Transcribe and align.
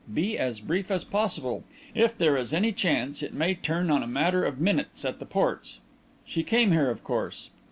Be 0.11 0.35
as 0.35 0.61
brief 0.61 0.89
as 0.89 1.03
possible. 1.03 1.63
If 1.93 2.17
there 2.17 2.35
is 2.35 2.55
any 2.55 2.71
chance 2.71 3.21
it 3.21 3.35
may 3.35 3.53
turn 3.53 3.91
on 3.91 4.01
a 4.01 4.07
matter 4.07 4.43
of 4.43 4.59
minutes 4.59 5.05
at 5.05 5.19
the 5.19 5.27
ports. 5.27 5.77
She 6.25 6.41
came 6.41 6.71
here, 6.71 6.89
of 6.89 7.03
course?" 7.03 7.51